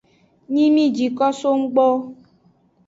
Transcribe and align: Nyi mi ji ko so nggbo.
Nyi 0.53 0.65
mi 0.73 0.83
ji 0.95 1.07
ko 1.17 1.27
so 1.39 1.51
nggbo. 1.61 1.87